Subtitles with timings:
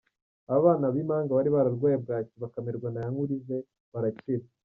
[0.47, 3.57] Aba bana b’impanga bari bararwaye Bwaki bakamirwa na Yankurije
[3.91, 4.45] barakira.